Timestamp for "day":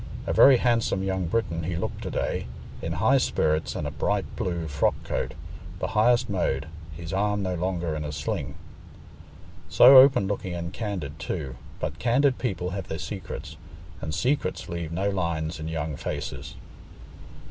2.09-2.47